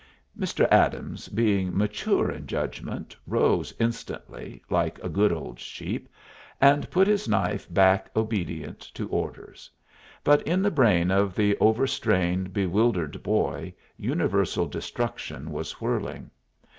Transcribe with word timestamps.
Mr. 0.35 0.67
Adams, 0.71 1.27
being 1.29 1.77
mature 1.77 2.31
in 2.31 2.47
judgment, 2.47 3.15
rose 3.27 3.71
instantly, 3.79 4.59
like 4.67 4.97
a 5.03 5.07
good 5.09 5.31
old 5.31 5.59
sheep, 5.59 6.09
and 6.59 6.89
put 6.89 7.05
his 7.05 7.29
knife 7.29 7.71
back 7.71 8.09
obedient 8.15 8.79
to 8.79 9.07
orders. 9.09 9.69
But 10.23 10.41
in 10.41 10.63
the 10.63 10.71
brain 10.71 11.11
of 11.11 11.35
the 11.35 11.55
over 11.59 11.85
strained, 11.85 12.51
bewildered 12.51 13.21
boy 13.21 13.75
universal 13.95 14.65
destruction 14.65 15.51
was 15.51 15.73
whirling. 15.79 16.31